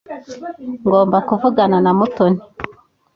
Ngomba 0.85 1.17
kuvugana 1.27 1.77
na 1.85 1.91
Mutoni. 1.97 2.41